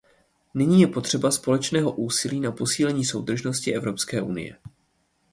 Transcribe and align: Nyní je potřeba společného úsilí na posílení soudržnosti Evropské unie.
Nyní 0.53 0.81
je 0.81 0.87
potřeba 0.87 1.31
společného 1.31 1.91
úsilí 1.91 2.39
na 2.39 2.51
posílení 2.51 3.05
soudržnosti 3.05 3.75
Evropské 3.75 4.21
unie. 4.21 4.57